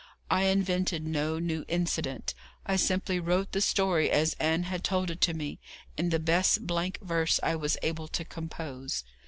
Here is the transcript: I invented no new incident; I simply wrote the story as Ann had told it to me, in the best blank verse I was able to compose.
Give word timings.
I 0.31 0.45
invented 0.45 1.05
no 1.05 1.37
new 1.37 1.63
incident; 1.67 2.33
I 2.65 2.75
simply 2.75 3.19
wrote 3.19 3.51
the 3.51 3.61
story 3.61 4.09
as 4.09 4.33
Ann 4.39 4.63
had 4.63 4.83
told 4.83 5.11
it 5.11 5.21
to 5.21 5.35
me, 5.35 5.59
in 5.95 6.09
the 6.09 6.17
best 6.17 6.65
blank 6.65 6.97
verse 7.03 7.39
I 7.43 7.55
was 7.55 7.77
able 7.83 8.07
to 8.07 8.25
compose. 8.25 9.03